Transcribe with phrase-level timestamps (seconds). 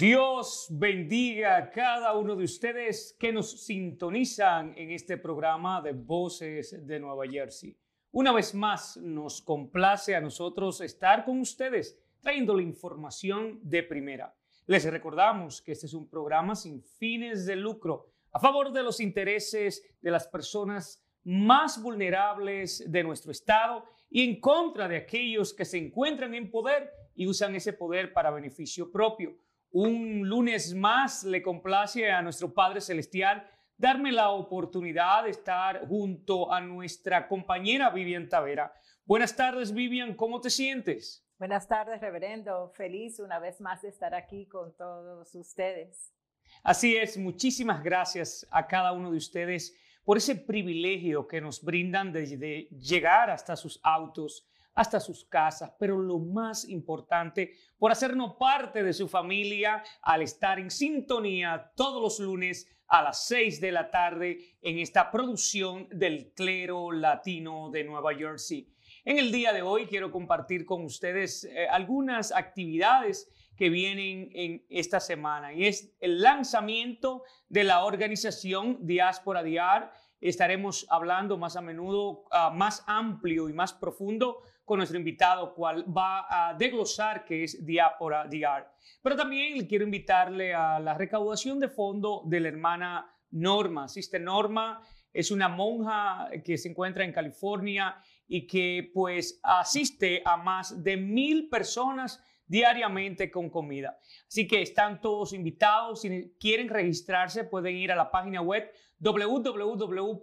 [0.00, 6.86] Dios bendiga a cada uno de ustedes que nos sintonizan en este programa de Voces
[6.86, 7.76] de Nueva Jersey.
[8.10, 14.34] Una vez más, nos complace a nosotros estar con ustedes trayendo la información de primera.
[14.64, 19.00] Les recordamos que este es un programa sin fines de lucro a favor de los
[19.00, 25.66] intereses de las personas más vulnerables de nuestro estado y en contra de aquellos que
[25.66, 29.36] se encuentran en poder y usan ese poder para beneficio propio.
[29.72, 33.48] Un lunes más le complace a nuestro Padre Celestial
[33.80, 38.74] darme la oportunidad de estar junto a nuestra compañera Vivian Tavera.
[39.06, 41.24] Buenas tardes, Vivian, ¿cómo te sientes?
[41.38, 42.70] Buenas tardes, reverendo.
[42.76, 46.12] Feliz una vez más de estar aquí con todos ustedes.
[46.62, 52.12] Así es, muchísimas gracias a cada uno de ustedes por ese privilegio que nos brindan
[52.12, 54.49] de, de llegar hasta sus autos,
[54.80, 60.58] hasta sus casas, pero lo más importante, por hacernos parte de su familia al estar
[60.58, 66.32] en sintonía todos los lunes a las 6 de la tarde en esta producción del
[66.32, 68.72] clero latino de Nueva Jersey.
[69.04, 74.64] En el día de hoy quiero compartir con ustedes eh, algunas actividades que vienen en
[74.70, 79.92] esta semana y es el lanzamiento de la organización Diáspora Diar.
[80.22, 85.84] Estaremos hablando más a menudo, uh, más amplio y más profundo con nuestro invitado, cual
[85.84, 88.72] va a desglosar qué es Diáspora Diar.
[89.02, 93.88] Pero también quiero invitarle a la recaudación de fondo de la hermana Norma.
[93.88, 94.80] Sister Norma
[95.12, 97.96] es una monja que se encuentra en California
[98.28, 103.98] y que pues asiste a más de mil personas diariamente con comida.
[104.28, 106.02] Así que están todos invitados.
[106.02, 108.70] Si quieren registrarse, pueden ir a la página web
[109.00, 110.20] www.njrc.org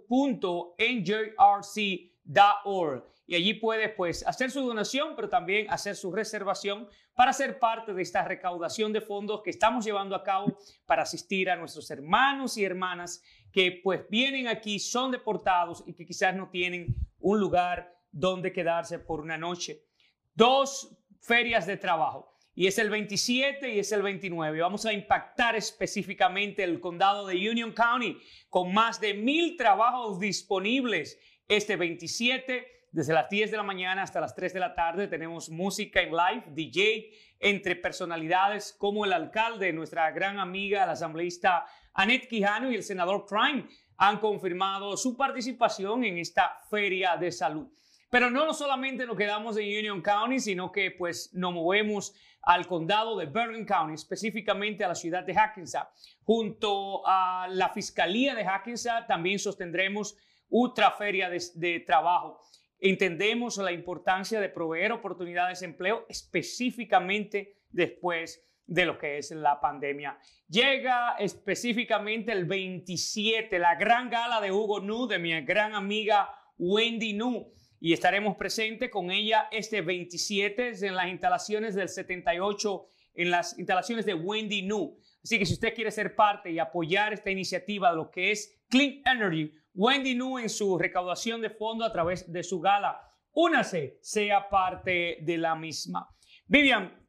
[3.28, 7.92] y allí puede pues hacer su donación, pero también hacer su reservación para ser parte
[7.92, 12.56] de esta recaudación de fondos que estamos llevando a cabo para asistir a nuestros hermanos
[12.56, 13.22] y hermanas
[13.52, 18.98] que pues vienen aquí, son deportados y que quizás no tienen un lugar donde quedarse
[18.98, 19.84] por una noche.
[20.32, 24.58] Dos ferias de trabajo y es el 27 y es el 29.
[24.58, 28.16] Vamos a impactar específicamente el condado de Union County
[28.48, 34.20] con más de mil trabajos disponibles este 27 desde las 10 de la mañana hasta
[34.20, 39.72] las 3 de la tarde tenemos música en live, DJ, entre personalidades como el alcalde,
[39.72, 43.66] nuestra gran amiga, la asambleísta Annette Quijano y el senador Prime
[43.98, 47.68] han confirmado su participación en esta feria de salud.
[48.10, 53.18] Pero no solamente nos quedamos en Union County, sino que pues nos movemos al condado
[53.18, 55.90] de Bergen County, específicamente a la ciudad de Hackensack.
[56.22, 60.16] Junto a la Fiscalía de Hackensack también sostendremos
[60.48, 62.40] otra feria de, de trabajo.
[62.80, 69.60] Entendemos la importancia de proveer oportunidades de empleo específicamente después de lo que es la
[69.60, 70.18] pandemia.
[70.48, 77.14] Llega específicamente el 27, la gran gala de Hugo Nu, de mi gran amiga Wendy
[77.14, 83.58] Nu, y estaremos presentes con ella este 27 en las instalaciones del 78, en las
[83.58, 84.98] instalaciones de Wendy Nu.
[85.22, 89.02] Así que si usted quiere ser parte y apoyar esta iniciativa lo que es Clean
[89.04, 93.00] Energy, Wendy Nu en su recaudación de fondo a través de su gala.
[93.32, 96.08] Únase, sea parte de la misma.
[96.46, 97.06] Vivian,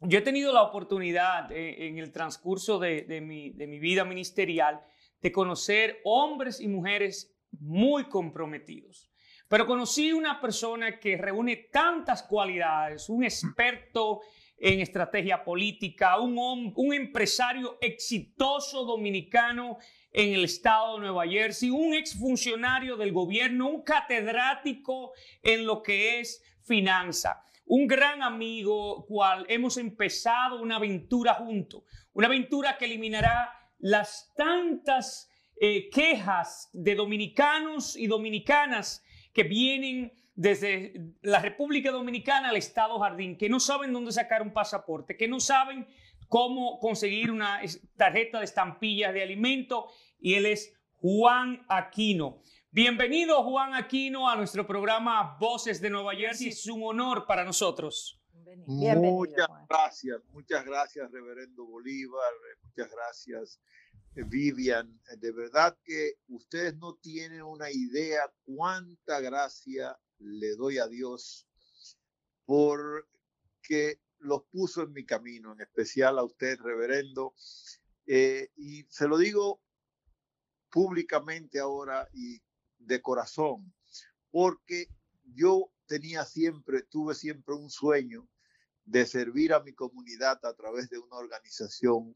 [0.00, 4.04] yo he tenido la oportunidad eh, en el transcurso de, de, mi, de mi vida
[4.04, 4.80] ministerial
[5.20, 9.10] de conocer hombres y mujeres muy comprometidos.
[9.48, 14.20] Pero conocí una persona que reúne tantas cualidades, un experto
[14.56, 19.78] en estrategia política, un, un empresario exitoso dominicano
[20.12, 25.12] en el estado de Nueva Jersey, un exfuncionario del gobierno, un catedrático
[25.42, 32.26] en lo que es finanza, un gran amigo, cual hemos empezado una aventura junto, una
[32.26, 41.40] aventura que eliminará las tantas eh, quejas de dominicanos y dominicanas que vienen desde la
[41.40, 45.86] República Dominicana al Estado Jardín, que no saben dónde sacar un pasaporte, que no saben
[46.28, 47.60] cómo conseguir una
[47.96, 49.88] tarjeta de estampillas de alimento
[50.22, 52.40] y él es Juan Aquino.
[52.70, 56.48] Bienvenido Juan Aquino a nuestro programa Voces de Nueva Jersey.
[56.48, 58.22] Es un honor para nosotros.
[58.32, 62.32] Bienvenido, muchas gracias, muchas gracias Reverendo Bolívar,
[62.62, 63.60] muchas gracias
[64.14, 65.00] Vivian.
[65.18, 71.48] De verdad que ustedes no tienen una idea cuánta gracia le doy a Dios
[72.44, 77.34] porque los puso en mi camino, en especial a usted, reverendo.
[78.06, 79.60] Eh, y se lo digo
[80.72, 82.42] públicamente ahora y
[82.78, 83.72] de corazón,
[84.30, 84.88] porque
[85.34, 88.26] yo tenía siempre, tuve siempre un sueño
[88.84, 92.14] de servir a mi comunidad a través de una organización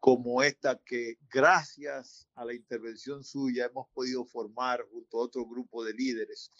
[0.00, 5.84] como esta que gracias a la intervención suya hemos podido formar junto a otro grupo
[5.84, 6.50] de líderes.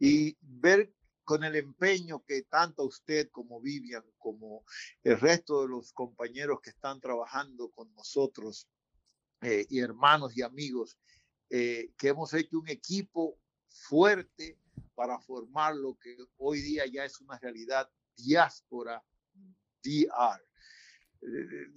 [0.00, 0.92] Y ver
[1.22, 4.64] con el empeño que tanto usted como Vivian, como
[5.04, 8.68] el resto de los compañeros que están trabajando con nosotros
[9.44, 10.98] eh, y hermanos y amigos,
[11.50, 13.38] eh, que hemos hecho un equipo
[13.68, 14.58] fuerte
[14.94, 19.04] para formar lo que hoy día ya es una realidad diáspora
[19.82, 20.40] DR.
[21.22, 21.72] Eh,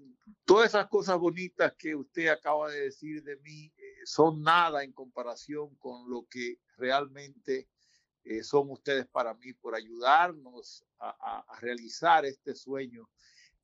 [0.46, 4.92] todas esas cosas bonitas que usted acaba de decir de mí eh, son nada en
[4.92, 7.70] comparación con lo que realmente
[8.24, 13.10] eh, son ustedes para mí por ayudarnos a, realizar este sueño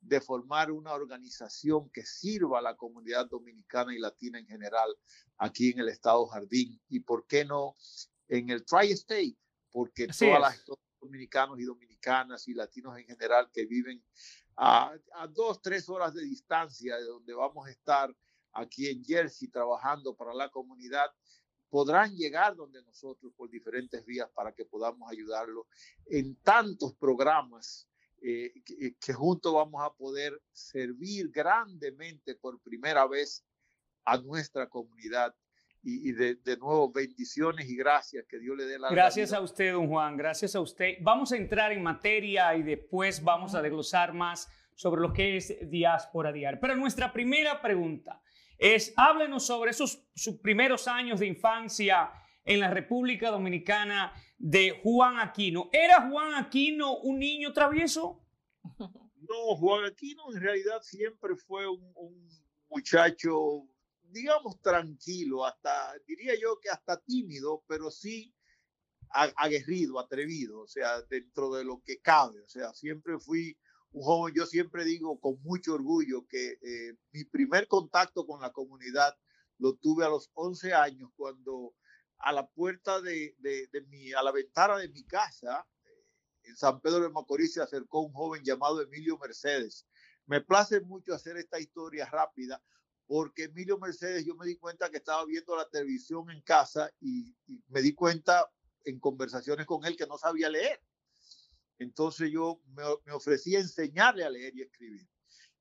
[0.03, 4.89] de formar una organización que sirva a la comunidad dominicana y latina en general
[5.37, 6.79] aquí en el estado Jardín.
[6.89, 7.75] Y por qué no
[8.27, 9.37] en el Tri-State,
[9.71, 10.63] porque todas las
[10.99, 14.03] dominicanos y dominicanas y latinos en general que viven
[14.57, 14.93] a,
[15.29, 18.15] dos, tres horas de distancia de donde vamos a estar
[18.51, 21.07] aquí en Jersey trabajando para la comunidad,
[21.69, 25.67] podrán llegar donde nosotros por diferentes vías para que podamos ayudarlo
[26.05, 27.87] en tantos programas
[28.25, 33.43] eh, que, que, juntos vamos a poder servir grandemente por primera vez
[34.05, 35.35] a nuestra comunidad
[35.83, 39.87] y, de, nuevo bendiciones y gracias, que Dios le dé la Gracias a usted, don
[39.89, 40.95] Juan, gracias a usted.
[41.01, 45.53] Vamos a entrar en materia y después vamos a desglosar más sobre lo que es
[45.69, 46.59] diáspora diaria.
[46.61, 48.21] Pero nuestra primera pregunta
[48.57, 52.11] es, háblenos sobre esos sus primeros años de infancia
[52.45, 55.69] en la República Dominicana de Juan Aquino.
[55.71, 58.19] ¿Era Juan Aquino un niño travieso?
[58.77, 62.29] No, Juan Aquino en realidad siempre fue un,
[62.69, 63.65] muchacho
[64.01, 68.35] digamos, tranquilo, hasta, diría yo que hasta tímido, pero sí
[69.09, 72.41] aguerrido, atrevido, o sea, dentro de lo que cabe.
[72.41, 73.57] O sea, siempre fui
[73.91, 78.51] un joven, yo siempre digo con mucho orgullo que eh, mi primer contacto con la
[78.51, 79.15] comunidad
[79.57, 81.73] lo tuve a los 11 años cuando
[82.23, 86.05] a la puerta de, de, mi, a la ventana de mi casa, eh,
[86.43, 89.85] en San Pedro de Macorís, se acercó un joven llamado Emilio Mercedes.
[90.25, 92.63] Me place mucho hacer esta historia rápida
[93.05, 97.35] porque Emilio Mercedes, yo me di cuenta que estaba viendo la televisión en casa y,
[97.67, 98.49] me di cuenta
[98.85, 100.81] en conversaciones con él que no sabía leer.
[101.77, 105.05] Entonces yo me, me ofrecí a enseñarle a leer y escribir.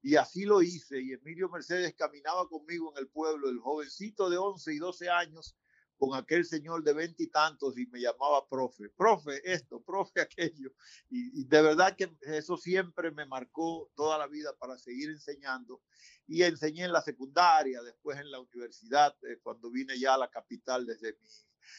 [0.00, 1.00] Y así lo hice.
[1.00, 5.56] Y Emilio Mercedes caminaba conmigo en el pueblo, el jovencito de 11 y 12 años,
[6.02, 10.72] con aquel señor de veintitantos y, me llamaba profe, profe esto, profe aquello.
[11.08, 15.81] Y, de verdad que eso siempre me marcó toda la vida para seguir enseñando.
[16.26, 20.28] Y enseñé en la secundaria, después en la universidad, eh, cuando vine ya a la
[20.28, 21.28] capital desde mi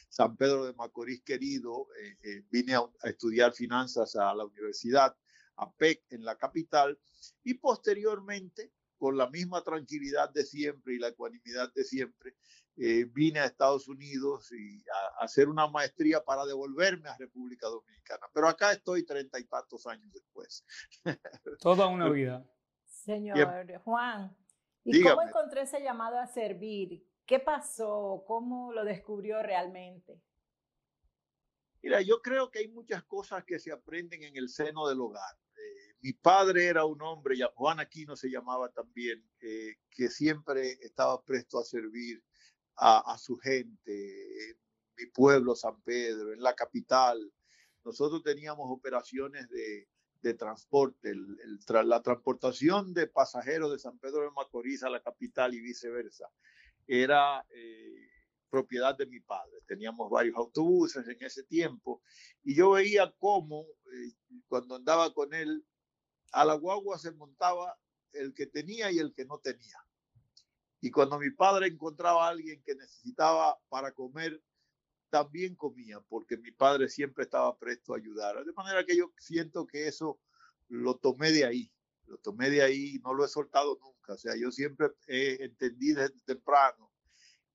[0.07, 5.13] San Pedro de Macorís querido, eh, eh, vine a, estudiar finanzas a la universidad,
[5.57, 6.97] a PEC en la capital,
[7.43, 8.71] y posteriormente,
[9.03, 12.37] con la misma tranquilidad de siempre y la ecuanimidad de siempre,
[12.77, 18.27] eh, vine a Estados Unidos y a, hacer una maestría para devolverme a República Dominicana.
[18.33, 20.63] Pero acá estoy treinta y tantos años después.
[21.59, 22.49] Toda una vida.
[22.85, 24.37] Señor Juan,
[24.85, 27.05] ¿y cómo encontré ese llamado a servir?
[27.25, 28.23] ¿Qué pasó?
[28.25, 30.23] ¿Cómo lo descubrió realmente?
[31.81, 35.35] Mira, yo creo que hay muchas cosas que se aprenden en el seno del hogar.
[35.57, 41.23] Eh, mi padre era un hombre, Juan Aquino se llamaba también, eh, que siempre estaba
[41.23, 42.21] presto a servir
[42.75, 44.57] a, su gente, en
[44.97, 47.31] mi pueblo San Pedro, en la capital.
[47.85, 49.87] Nosotros teníamos operaciones de,
[50.21, 55.53] de transporte, el, la transportación de pasajeros de San Pedro de Macorís a la capital
[55.53, 56.29] y viceversa.
[56.85, 58.09] Era eh,
[58.49, 59.61] propiedad de mi padre.
[59.65, 62.01] Teníamos varios autobuses en ese tiempo
[62.43, 64.11] y yo veía cómo eh,
[64.47, 65.65] cuando andaba con él,
[66.33, 67.77] a la guagua se montaba
[68.11, 69.77] el que tenía y el que no tenía.
[70.81, 74.41] Y cuando mi padre encontraba a alguien que necesitaba para comer,
[75.09, 78.43] también comía, porque mi padre siempre estaba presto a ayudar.
[78.43, 80.19] De manera que yo siento que eso
[80.69, 81.71] lo tomé de ahí,
[82.07, 84.13] lo tomé de ahí y no lo he soltado nunca.
[84.13, 86.91] O sea, yo siempre he entendido desde temprano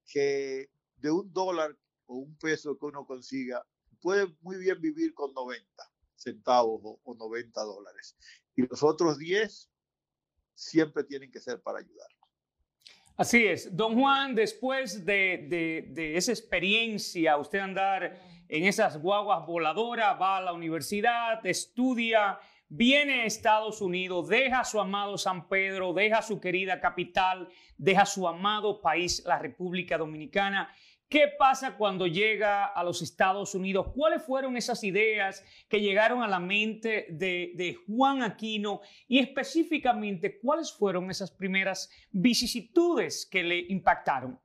[0.07, 3.67] que de un dólar o un peso que uno consiga,
[4.01, 5.67] puede muy bien vivir con 90
[6.15, 8.17] centavos o, o 90 dólares.
[8.59, 9.71] Y los otros 10
[10.53, 12.09] siempre tienen que ser para ayudar.
[13.17, 13.77] Así es.
[13.77, 20.53] Don Juan, después de, esa experiencia, usted andar en esas guaguas voladoras, va a la
[20.53, 27.49] universidad, estudia, viene a Estados Unidos, deja su amado San Pedro, deja su querida capital,
[27.77, 30.69] deja su amado país, la República Dominicana.
[31.09, 33.93] ¿Qué pasa cuando llega a los Estados Unidos?
[33.95, 40.71] ¿Cuáles fueron esas ideas que llegaron a la mente de, Juan Aquino y específicamente cuáles
[40.71, 44.39] fueron esas primeras vicisitudes que le impactaron?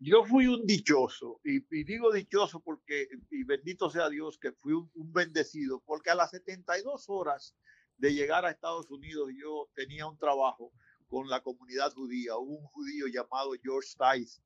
[0.00, 4.90] Yo fui un dichoso y, digo dichoso porque, y bendito sea Dios que fui un,
[4.94, 7.54] un bendecido, porque a las 72 horas
[7.96, 10.72] de llegar a Estados Unidos yo tenía un trabajo
[11.06, 14.42] con la comunidad judía, un judío llamado George Tice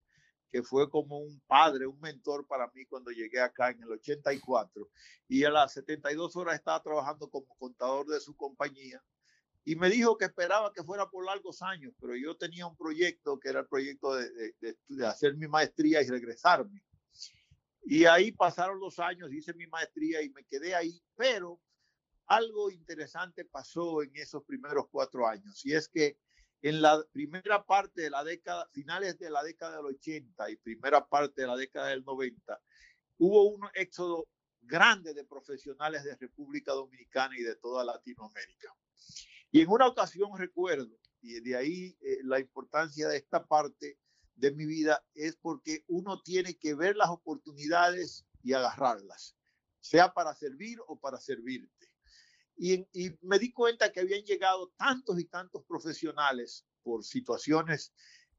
[0.55, 4.89] que fue como un padre, un mentor para mí cuando llegué acá en el 84.
[5.27, 9.03] Y a las 72 horas estaba trabajando como contador de su compañía.
[9.65, 13.41] Y me dijo que esperaba que fuera por largos años, pero yo tenía un proyecto
[13.41, 14.31] que era el proyecto de,
[14.61, 16.85] de, de hacer mi maestría y regresarme.
[17.83, 21.61] Y ahí pasaron los años, hice mi maestría y me quedé ahí, pero
[22.27, 26.17] algo interesante pasó en esos primeros cuatro años, y es que
[26.65, 31.07] en la primera parte de la década, finales de la década del 80 y primera
[31.07, 32.59] parte de la década del 90,
[33.19, 34.27] hubo un éxodo
[34.63, 38.75] grande de profesionales de República Dominicana y de toda Latinoamérica.
[39.51, 43.99] Y en una ocasión recuerdo, y de ahí eh, la importancia de esta parte
[44.35, 49.37] de mi vida, es porque uno tiene que ver las oportunidades y agarrarlas,
[49.81, 51.94] sea para servir o para servirte.
[52.57, 52.87] Y,
[53.23, 57.93] me di cuenta que habían llegado tantos y tantos profesionales por situaciones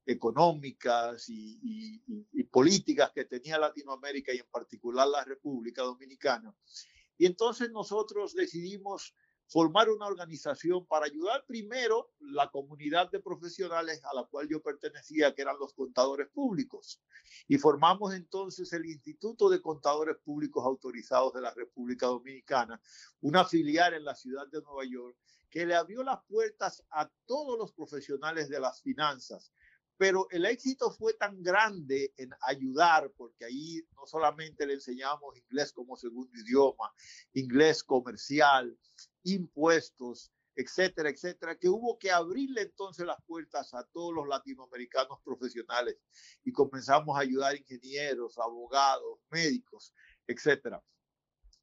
[0.06, 6.56] económicas y, y, políticas que tenía Latinoamérica y en particular la República Dominicana.
[7.18, 9.16] Y entonces nosotros decidimos
[9.48, 15.34] formar una organización para ayudar primero la comunidad de profesionales a la cual yo pertenecía,
[15.34, 17.02] que eran los contadores públicos.
[17.48, 22.82] Y formamos entonces el Instituto de Contadores Públicos Autorizados de la República Dominicana,
[23.22, 25.16] una filial en la ciudad de Nueva York,
[25.50, 29.54] que le abrió las puertas a todos los profesionales de las finanzas.
[29.98, 35.72] Pero el éxito fue tan grande en ayudar, porque ahí no solamente le enseñamos inglés
[35.72, 36.92] como segundo idioma,
[37.34, 38.78] inglés comercial,
[39.24, 45.98] impuestos, etcétera, etcétera, que hubo que abrirle entonces las puertas a todos los latinoamericanos profesionales
[46.44, 49.94] y comenzamos a ayudar ingenieros, abogados, médicos,
[50.28, 50.82] etcétera.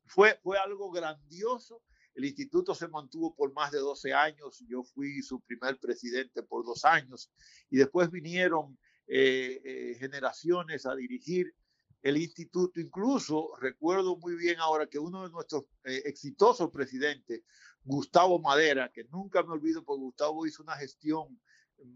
[0.07, 1.83] Fue, fue algo grandioso.
[2.14, 4.62] El instituto se mantuvo por más de 12 años.
[4.69, 7.31] Yo fui su primer presidente por dos años
[7.71, 11.54] y después vinieron eh, eh, generaciones a dirigir
[12.02, 12.81] el instituto.
[12.81, 17.42] Incluso recuerdo muy bien ahora que uno de nuestros eh, exitosos presidentes,
[17.85, 21.40] Gustavo Madera, que nunca me olvido porque Gustavo hizo una gestión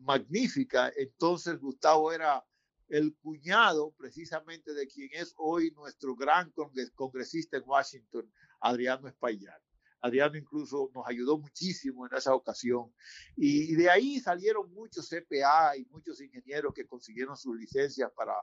[0.00, 0.92] magnífica.
[0.96, 2.44] Entonces Gustavo era
[2.88, 6.52] el cuñado precisamente de quien es hoy nuestro gran
[6.94, 9.65] congresista en Washington, Adriano Espaillat.
[10.06, 12.92] Adriano incluso nos ayudó muchísimo en esa ocasión.
[13.36, 18.34] Y, de ahí salieron muchos CPA y muchos ingenieros que consiguieron sus licencias para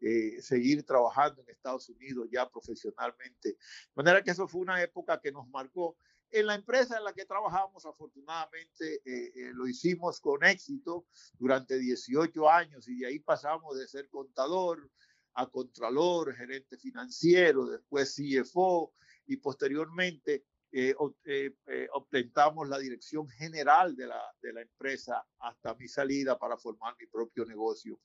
[0.00, 3.50] eh, seguir trabajando en Estados Unidos ya profesionalmente.
[3.50, 3.58] De
[3.94, 5.96] manera que eso fue una época que nos marcó.
[6.30, 11.06] En la empresa en la que trabajamos, afortunadamente, eh, eh, lo hicimos con éxito
[11.38, 14.90] durante 18 años y de ahí pasamos de ser contador
[15.34, 18.92] a contralor, gerente financiero, después CFO
[19.26, 20.44] y posteriormente
[20.78, 26.38] eh, eh, eh, ostentamos la dirección general de la, de la empresa hasta mi salida
[26.38, 27.98] para formar mi propio negocio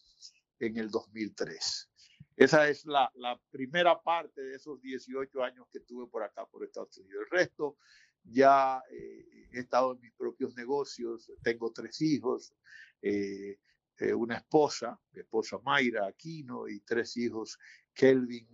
[0.57, 1.89] en el 2003.
[2.37, 6.63] Esa es la, la, primera parte de esos 18 años que tuve por acá, por
[6.63, 7.25] Estados Unidos.
[7.29, 7.77] El resto
[8.23, 12.53] ya eh, he estado en mis propios negocios, tengo tres hijos,
[13.01, 13.59] eh,
[13.97, 17.59] eh, una esposa, mi esposa Mayra Aquino y tres hijos,
[17.93, 18.47] Kelvin,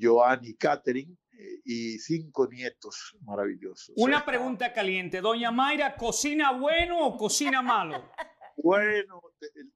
[0.00, 1.16] Joan y Catherine
[1.64, 3.94] y cinco nietos maravillosos.
[3.96, 5.20] Una pregunta caliente.
[5.20, 8.10] Doña Mayra, ¿cocina bueno o cocina malo?
[8.60, 9.22] Bueno,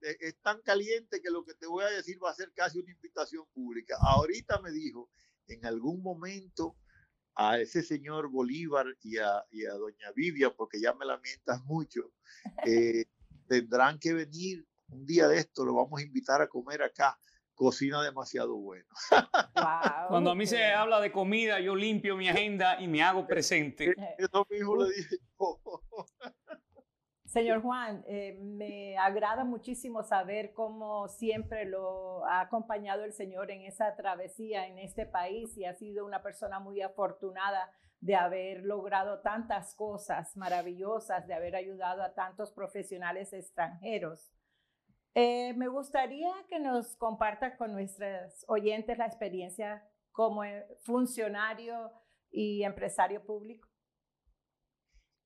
[0.01, 2.91] es tan caliente que lo que te voy a decir va a ser casi una
[2.91, 3.97] invitación pública.
[4.01, 5.09] Ahorita me dijo,
[5.47, 6.77] en algún momento
[7.37, 12.13] a ese señor Bolívar y a, y a doña Vivia, porque ya me lamentas mucho,
[12.67, 13.05] eh,
[13.47, 17.17] tendrán que venir un día de esto, lo vamos a invitar a comer acá
[17.55, 18.87] cocina demasiado bueno.
[20.09, 23.95] Cuando a mí se habla de comida, yo limpio mi agenda y me hago presente.
[24.19, 25.17] Eso mismo le dije
[27.33, 33.63] Señor Juan, eh, me agrada muchísimo saber cómo siempre lo ha acompañado el Señor en
[33.63, 39.21] esa travesía en este país y ha sido una persona muy afortunada de haber logrado
[39.21, 44.31] tantas cosas maravillosas, de haber ayudado a tantos profesionales extranjeros.
[45.15, 50.43] Eh, me gustaría que nos comparta con nuestros oyentes la experiencia como
[50.83, 51.91] funcionario
[52.31, 53.69] y empresario público.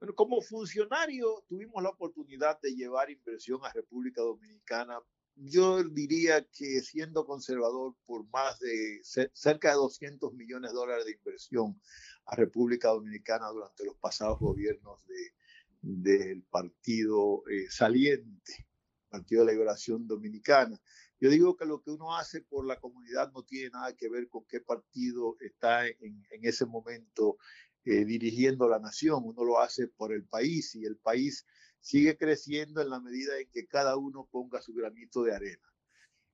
[0.01, 5.01] Bueno, como funcionario tuvimos la oportunidad de llevar inversión a República Dominicana
[5.37, 9.01] yo diría que siendo conservador por más de
[9.35, 11.81] cerca de 200 millones de dólares de inversión
[12.25, 15.35] a República Dominicana durante los pasados gobiernos de,
[15.83, 18.67] del partido eh, saliente,
[19.09, 20.81] Partido de Liberación Dominicana.
[21.19, 24.29] Yo digo que lo que uno hace por la comunidad no tiene nada que ver
[24.29, 27.39] con qué partido está en, ese momento
[27.85, 31.47] eh, dirigiendo la nación, uno lo hace por el país y el país
[31.81, 35.73] sigue creciendo en la medida en que cada uno ponga su granito de arena.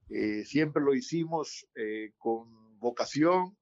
[0.09, 3.57] Eh, siempre lo hicimos eh, con vocación,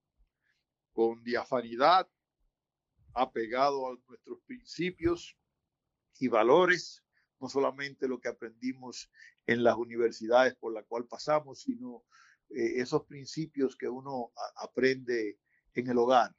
[0.92, 2.08] con diafanidad,
[3.14, 5.36] apegado a nuestros principios
[6.18, 7.02] y valores,
[7.40, 9.10] no solamente lo que aprendimos
[9.46, 12.04] en las universidades por la cual pasamos, sino
[12.52, 15.38] esos principios que uno aprende
[15.74, 16.34] en el hogar,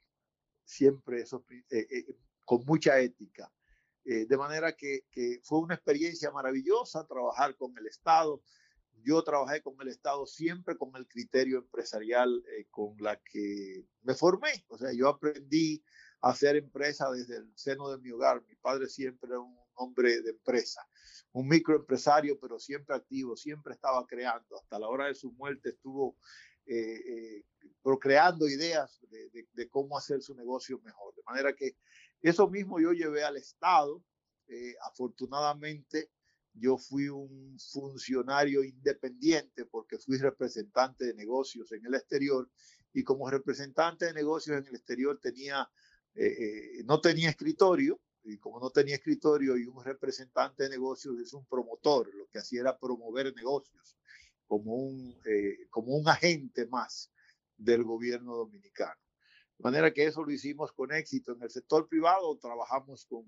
[0.64, 3.52] siempre eso, eh, eh, con mucha ética.
[4.04, 8.42] Eh, de manera que, que, fue una experiencia maravillosa trabajar con el Estado.
[9.04, 14.64] Yo trabajé con el Estado siempre con el criterio empresarial con la que me formé.
[14.68, 15.84] O sea, yo aprendí
[16.20, 18.44] a hacer empresa desde el seno de mi hogar.
[18.48, 20.86] Mi padre siempre era un hombre de empresa,
[21.32, 24.58] un microempresario, pero siempre activo, siempre estaba creando.
[24.58, 26.16] Hasta la hora de su muerte estuvo
[26.66, 27.44] eh, eh,
[27.82, 31.14] procreando ideas de, cómo hacer su negocio mejor.
[31.14, 31.76] De manera que
[32.20, 34.02] eso mismo yo llevé al Estado.
[34.48, 36.10] Eh, afortunadamente,
[36.52, 42.50] yo fui un funcionario independiente porque fui representante de negocios en el exterior
[42.92, 45.68] y como representante de negocios en el exterior tenía,
[46.84, 51.44] no tenía escritorio y como no tenía escritorio y un representante de negocios es un
[51.46, 53.96] promotor, lo que hacía era promover negocios
[54.46, 57.10] como un, eh, como un agente más
[57.56, 59.00] del gobierno dominicano.
[59.58, 61.32] De manera que eso lo hicimos con éxito.
[61.32, 63.24] En el sector privado trabajamos con,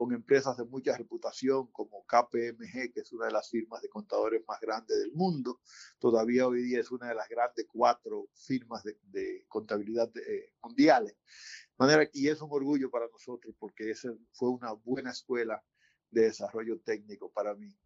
[0.00, 4.42] con empresas de mucha reputación como KPMG, que es una de las firmas de contadores
[4.48, 5.60] más grandes del mundo.
[5.98, 11.12] Todavía hoy día es una de las grandes cuatro firmas de, de contabilidad eh, mundiales.
[11.12, 11.18] De
[11.76, 15.62] manera y es un orgullo para nosotros porque esa fue una buena escuela
[16.10, 17.76] de desarrollo técnico para mí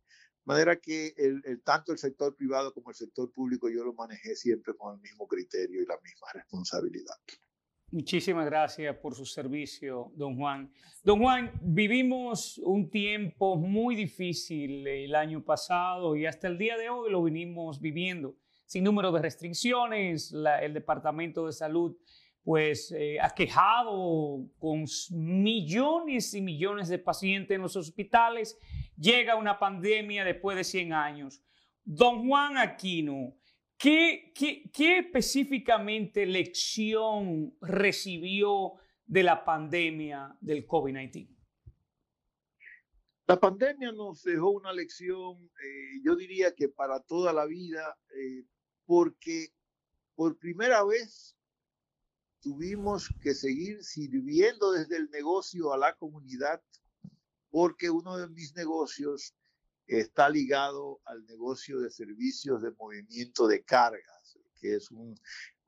[0.44, 4.74] manera que el, tanto el sector privado como el sector público yo lo manejé siempre
[4.76, 7.16] con el mismo criterio y la misma responsabilidad.
[7.90, 10.72] Muchísimas gracias por su servicio, don Juan.
[11.02, 16.88] Don Juan, vivimos un tiempo muy difícil el año pasado y hasta el día de
[16.88, 21.96] hoy lo venimos viviendo, sin número de restricciones, el Departamento de Salud
[22.44, 28.58] pues eh, quejado con millones y millones de pacientes en los hospitales,
[28.98, 31.42] llega una pandemia después de 100 años.
[31.84, 33.34] Don Juan Aquino,
[33.84, 41.28] ¿qué, específicamente lección recibió de la pandemia del COVID-19?
[43.26, 48.44] La pandemia nos dejó una lección, eh, yo diría que para toda la vida, eh,
[48.84, 49.48] porque
[50.14, 51.36] por primera vez
[52.40, 56.62] tuvimos que seguir sirviendo desde el negocio a la comunidad
[57.50, 59.34] porque uno de mis negocios
[59.86, 65.18] está ligado al negocio de servicios de movimiento de cargas, que es un,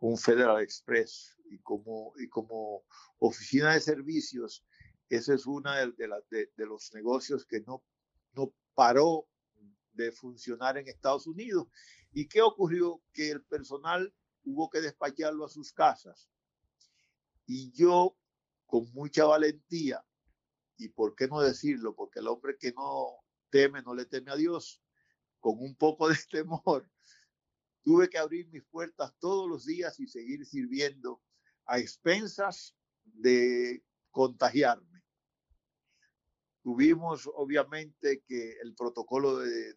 [0.01, 1.37] un Federal Express.
[1.49, 2.85] Y como, y como
[3.19, 4.65] oficina de servicios,
[5.09, 5.93] ese es uno de,
[6.31, 7.85] de, de, los negocios que no,
[8.35, 9.29] no paró
[9.93, 11.69] de funcionar en Estados Unidos.
[12.13, 13.01] ¿Y qué ocurrió?
[13.13, 16.29] Que el personal hubo que despacharlo a sus casas
[17.47, 18.17] y yo,
[18.67, 20.05] con mucha valentía,
[20.77, 23.25] y por qué no decirlo, porque el hombre que no
[23.57, 24.83] teme, no le teme a Dios,
[25.41, 26.91] con un poco de temor,
[27.83, 31.23] tuve que abrir mis puertas todos los días y seguir sirviendo
[31.65, 35.03] a expensas de contagiarme.
[36.63, 39.75] Tuvimos obviamente que el protocolo de,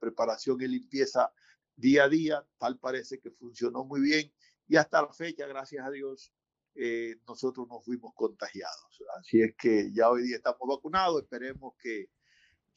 [0.00, 1.32] preparación y limpieza
[1.76, 4.32] día a día, tal parece que funcionó muy bien
[4.68, 6.32] y hasta la fecha, gracias a Dios,
[6.74, 9.02] eh, nosotros nos fuimos contagiados.
[9.18, 12.08] Así es que ya hoy día estamos vacunados, esperemos que,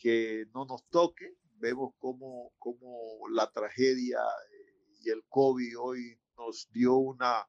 [0.02, 1.38] que no nos toque.
[1.60, 7.48] Vemos cómo, cómo la tragedia eh, y el COVID hoy nos dio una,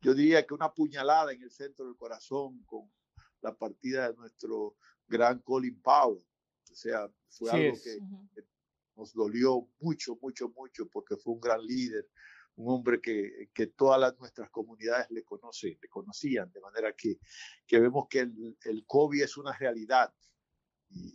[0.00, 2.90] yo diría que una puñalada en el centro del corazón con
[3.40, 6.26] la partida de nuestro gran Colin Powell.
[6.72, 7.98] O sea, fue algo que
[8.96, 12.08] nos dolió mucho, mucho, mucho porque fue un gran líder
[12.56, 17.18] un hombre que, que todas las, nuestras comunidades le, conocen, le conocían, de manera que,
[17.66, 20.12] que vemos que el, el, COVID es una realidad.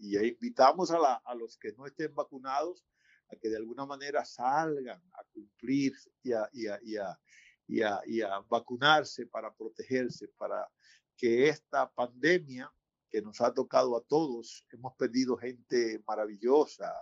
[0.02, 2.86] Y, invitamos a, la, a, los que no estén vacunados
[3.32, 7.20] a que de alguna manera salgan a cumplir y a, y a, y a,
[7.67, 10.70] y a, y a vacunarse para protegerse, para
[11.15, 12.72] que esta pandemia
[13.10, 16.94] que nos ha tocado a todos, hemos perdido gente maravillosa,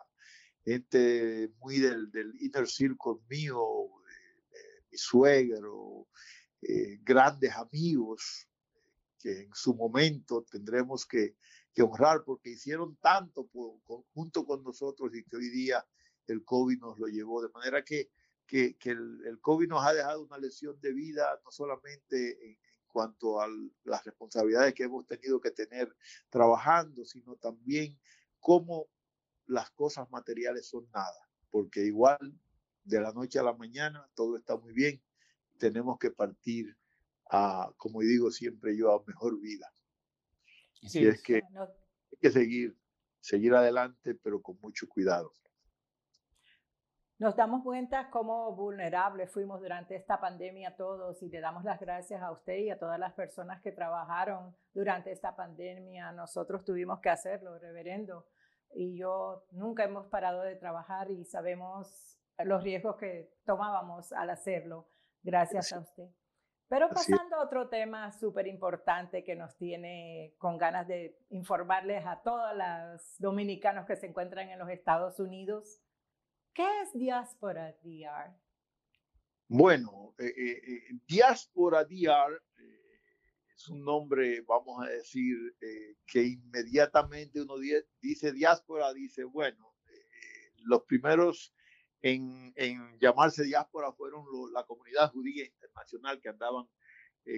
[0.63, 3.63] gente muy del, del inner circle mío,
[4.91, 6.07] mi suegro,
[6.61, 8.47] eh, grandes amigos
[9.19, 11.35] que en su momento tendremos que,
[11.73, 13.49] que honrar porque hicieron tanto
[14.13, 15.85] junto con nosotros y que hoy día
[16.27, 17.41] el COVID nos lo llevó.
[17.41, 18.09] De manera que,
[18.45, 22.57] que, que el, el, COVID nos ha dejado una lesión de vida, no solamente en,
[22.89, 23.47] cuanto a
[23.83, 25.95] las responsabilidades que hemos tenido que tener
[26.29, 27.97] trabajando, sino también
[28.39, 28.87] cómo
[29.45, 32.19] las cosas materiales son nada, porque igual
[32.83, 35.01] de la noche a la mañana todo está muy bien,
[35.57, 36.75] tenemos que partir
[37.29, 39.71] a, como digo siempre yo, a mejor vida.
[40.81, 42.77] Y es que hay que seguir,
[43.19, 45.33] seguir adelante, pero con mucho cuidado.
[47.19, 52.21] Nos damos cuenta cómo vulnerables fuimos durante esta pandemia todos y le damos las gracias
[52.21, 56.13] a usted y a todas las personas que trabajaron durante esta pandemia.
[56.13, 58.25] Nosotros tuvimos que hacerlo, reverendo,
[58.73, 64.87] y yo nunca hemos parado de trabajar y sabemos los riesgos que tomábamos al hacerlo.
[65.21, 66.07] Gracias a usted.
[66.69, 72.21] Pero pasando a otro tema súper importante que nos tiene con ganas de informarles a
[72.21, 75.81] todos los dominicanos que se encuentran en los Estados Unidos
[76.59, 78.35] ¿Qué es Diáspora DR?
[79.47, 82.99] Bueno, eh, eh, eh Diáspora DR eh,
[83.55, 85.37] es un nombre, vamos a decir,
[86.05, 87.55] que inmediatamente uno
[88.01, 89.73] dice diáspora, dice, bueno,
[90.65, 91.53] los primeros
[92.01, 96.67] en, en, llamarse diáspora fueron la comunidad judía internacional que andaban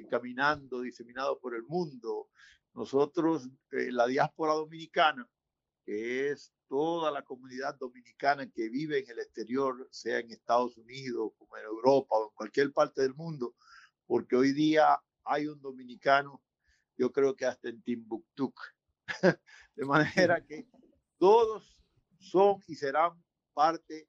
[0.10, 2.30] caminando, diseminados por el mundo.
[2.74, 5.28] Nosotros, la diáspora dominicana,
[5.84, 11.34] que es toda la comunidad dominicana que vive en el exterior, sea en Estados Unidos,
[11.38, 13.56] como en Europa o en cualquier parte del mundo,
[14.06, 16.42] porque hoy día hay un dominicano,
[16.98, 18.54] yo creo que hasta en Timbuktu.
[19.76, 20.68] De manera que
[21.18, 21.84] todos
[22.20, 23.22] son y serán
[23.54, 24.08] parte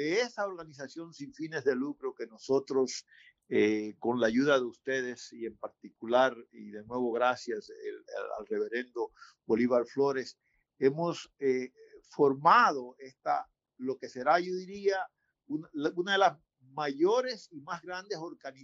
[0.00, 3.04] de esa organización sin fines de lucro que nosotros,
[3.50, 7.70] eh, con la ayuda de ustedes y en particular, y de nuevo gracias
[8.38, 9.12] al reverendo
[9.44, 10.38] Bolívar Flores,
[10.78, 11.74] hemos eh,
[12.08, 14.96] formado esta, lo que será, yo diría,
[15.48, 16.38] una, de las
[16.72, 18.18] mayores y más grandes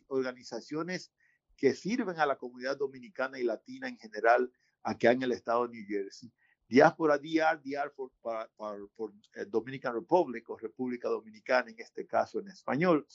[0.07, 1.13] organizaciones
[1.55, 4.51] que sirven a la comunidad dominicana y latina en general
[4.83, 6.33] aquí en el estado de New Jersey.
[6.69, 12.49] Diáspora DR, DR por, por, eh, Dominican Republic o República Dominicana en este caso en
[12.49, 13.07] español.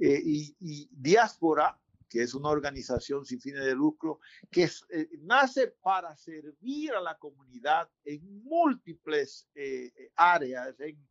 [0.00, 1.76] Eh, y, y diáspora
[2.08, 4.20] que es una organización sin fines de lucro
[4.50, 11.06] que eh, nace para servir a la comunidad en múltiples eh, áreas, en,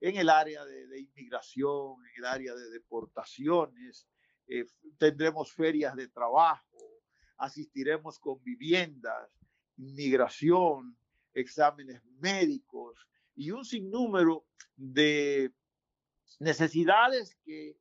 [0.00, 4.08] en, el área de, inmigración, en el área de deportaciones,
[4.98, 6.78] tendremos ferias de trabajo,
[7.36, 9.30] asistiremos con viviendas,
[9.76, 10.96] inmigración,
[11.34, 12.96] exámenes médicos
[13.34, 15.52] y un sinnúmero de
[16.38, 17.76] necesidades que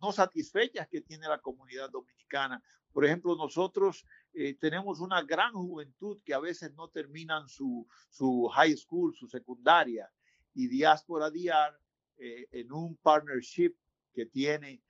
[0.00, 2.62] no satisfechas que tiene la comunidad dominicana.
[2.92, 8.48] Por ejemplo, nosotros eh, tenemos una gran juventud que a veces no terminan su, su
[8.48, 10.10] high school, su secundaria,
[10.54, 11.78] y Diáspora DR,
[12.18, 13.74] eh, en un partnership
[14.12, 14.82] que tiene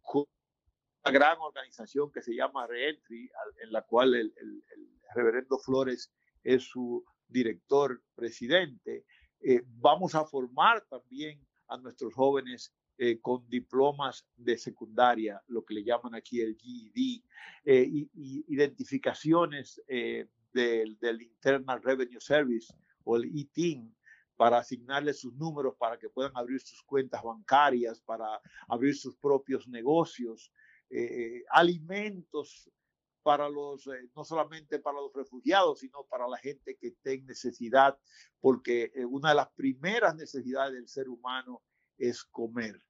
[0.00, 0.24] con
[1.04, 3.30] una gran organización que se llama Reentry,
[3.62, 4.64] en la cual el, el,
[5.14, 9.04] reverendo Flores es su director presidente,
[9.40, 15.74] eh, vamos a formar también a nuestros jóvenes eh, con diplomas de secundaria, lo que
[15.74, 17.22] le llaman aquí el GED,
[17.64, 19.82] eh, y, identificaciones
[20.52, 23.94] del, Internal Revenue Service o el ITIN
[24.36, 29.68] para asignarles sus números para que puedan abrir sus cuentas bancarias, para abrir sus propios
[29.68, 30.52] negocios,
[31.50, 32.70] alimentos
[33.24, 37.98] para los, no solamente para los refugiados, sino para la gente que esté en necesidad,
[38.38, 41.62] porque una de las primeras necesidades del ser humano
[41.98, 42.80] es comer.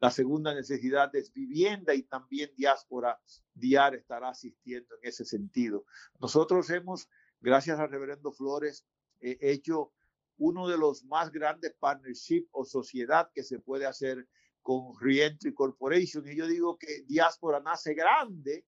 [0.00, 3.18] La segunda necesidad es vivienda y también diáspora
[3.54, 5.86] diar estará asistiendo en ese sentido.
[6.20, 7.08] Nosotros hemos,
[7.40, 8.84] gracias al reverendo Flores,
[9.20, 9.92] eh, hecho
[10.36, 14.28] uno de los más grandes partnerships o sociedad que se puede hacer
[14.60, 16.28] con Reentry Corporation.
[16.28, 18.66] Y yo digo que diáspora nace grande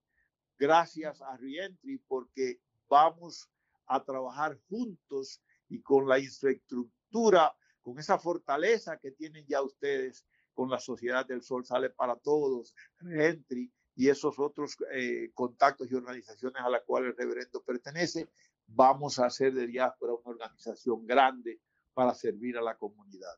[0.59, 3.49] gracias a Reentry porque vamos
[3.87, 10.69] a trabajar juntos y con la infraestructura con esa fortaleza que tienen ya ustedes con
[10.69, 16.61] la Sociedad del Sol Sale para Todos, Reentry y esos otros eh, contactos y organizaciones
[16.61, 18.29] a las cuales el reverendo pertenece,
[18.67, 21.61] vamos a hacer de diáspora una organización grande
[21.93, 23.35] para servir a la comunidad.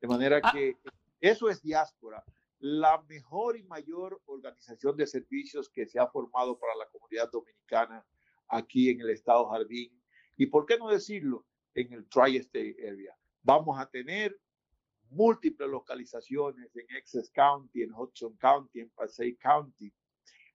[0.00, 0.52] De manera ah.
[0.52, 0.76] que
[1.20, 2.22] eso es diáspora,
[2.64, 8.02] la mejor y mayor organización de servicios que se ha formado para la comunidad dominicana
[8.48, 9.92] aquí en el estado Jardín
[10.38, 14.40] y, ¿por qué no decirlo?, en el Tri-State Area vamos a tener
[15.10, 19.92] múltiples localizaciones en Essex County, en Hudson County, en Passaic County.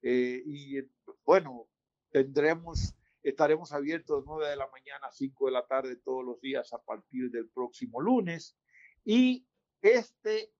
[0.01, 0.79] Eh, y
[1.23, 1.67] bueno,
[2.09, 6.41] tendremos, estaremos abiertos de 9 de la mañana a 5 de la tarde todos los
[6.41, 8.57] días a partir del próximo lunes.
[9.05, 9.45] Y
[9.83, 10.51] este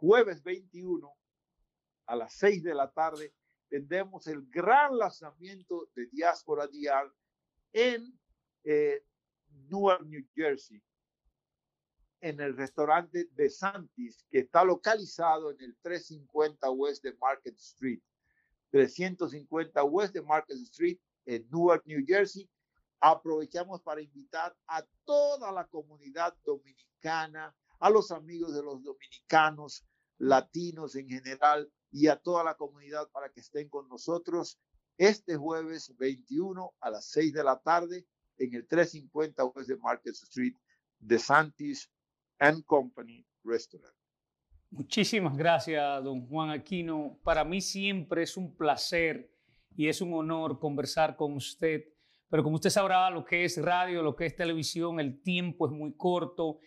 [0.00, 1.12] jueves 21
[2.06, 3.34] a las 6 de la tarde
[3.68, 7.12] tendremos el gran lanzamiento de Diáspora Dial
[7.72, 8.18] en
[8.64, 9.04] eh,
[9.68, 10.82] Newark, New Jersey,
[12.22, 18.00] en el restaurante de Santis, que está localizado en el 350 West de Market Street.
[18.70, 22.48] 350 West de Market Street en Newark, New Jersey.
[23.00, 29.86] Aprovechamos para invitar a toda la comunidad dominicana, a los amigos de los dominicanos,
[30.20, 34.60] latinos en general y a toda la comunidad para que estén con nosotros
[34.98, 38.06] este jueves 21 a las 6 de la tarde
[38.36, 40.54] en el 350 West de Market Street
[40.98, 41.90] de Santis
[42.38, 43.94] and Company Restaurant.
[44.70, 47.18] Muchísimas gracias, don Juan Aquino.
[47.24, 49.32] Para mí siempre es un placer
[49.74, 51.82] y es un honor conversar con usted.
[52.28, 55.72] Pero como usted sabrá, lo que es radio, lo que es televisión, el tiempo es
[55.72, 56.60] muy corto.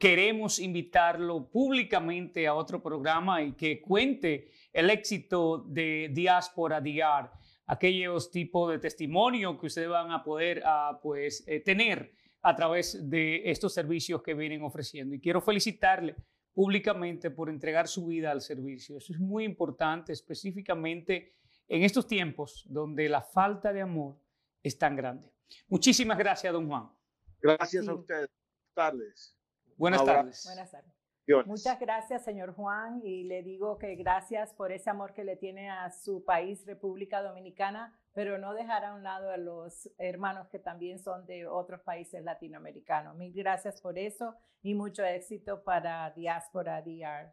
[0.00, 7.30] Queremos invitarlo públicamente a otro programa y que cuente el éxito de Diáspora Diar,
[7.66, 13.10] aquellos tipos de testimonio que ustedes van a poder ah, pues, eh, tener a través
[13.10, 15.14] de estos servicios que vienen ofreciendo.
[15.14, 16.16] Y quiero felicitarle
[16.54, 18.96] públicamente por entregar su vida al servicio.
[18.96, 21.34] Eso es muy importante, específicamente
[21.68, 24.16] en estos tiempos donde la falta de amor
[24.62, 25.30] es tan grande.
[25.68, 26.88] Muchísimas gracias, don Juan.
[27.42, 28.30] Gracias a ustedes.
[28.30, 29.39] Buenas tardes.
[29.80, 30.44] Buenas tardes.
[30.44, 30.94] Buenas tardes.
[31.46, 35.70] Muchas gracias, señor Juan, y le digo que gracias por ese amor que le tiene
[35.70, 40.58] a su país, República Dominicana, pero no dejar a un lado a los hermanos que
[40.58, 43.16] también son de otros países latinoamericanos.
[43.16, 47.32] Mil gracias por eso y mucho éxito para Diáspora DR.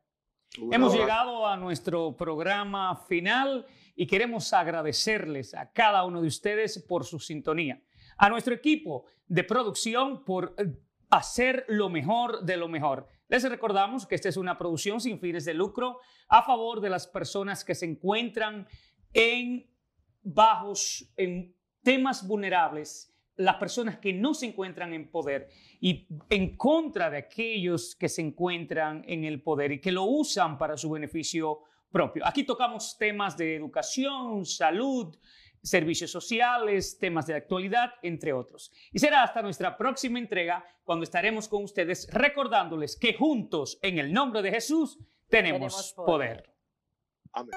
[0.71, 7.03] Hemos llegado a nuestro programa final y queremos agradecerles a cada uno de ustedes por
[7.03, 7.81] su sintonía,
[8.17, 10.55] a nuestro equipo de producción por
[11.10, 13.08] hacer lo mejor de lo mejor.
[13.30, 17.08] Les recordamos que esta es una producción sin fines de lucro a favor de las
[17.08, 18.67] personas que se encuentran
[19.13, 19.70] en
[20.22, 27.10] bajos, en temas vulnerables, las personas que no se encuentran en poder y en contra
[27.10, 31.62] de aquellos que se encuentran en el poder y que lo usan para su beneficio
[31.91, 32.26] propio.
[32.26, 35.15] Aquí tocamos temas de educación, salud,
[35.62, 38.72] servicios sociales, temas de actualidad, entre otros.
[38.91, 44.13] Y será hasta nuestra próxima entrega cuando estaremos con ustedes recordándoles que juntos, en el
[44.13, 46.54] nombre de Jesús, tenemos, poder.
[47.34, 47.52] Amén.